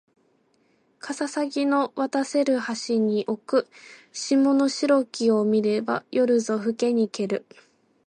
[0.97, 2.57] かささぎの渡せる
[2.89, 3.67] 橋に置く
[4.11, 7.45] 霜の白きを見れば夜ぞふけにける